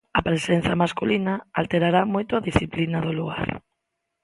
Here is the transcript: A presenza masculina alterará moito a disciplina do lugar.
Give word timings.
A 0.19 0.21
presenza 0.27 0.73
masculina 0.83 1.33
alterará 1.59 2.01
moito 2.13 2.31
a 2.35 2.45
disciplina 2.49 2.97
do 3.05 3.11
lugar. 3.19 3.47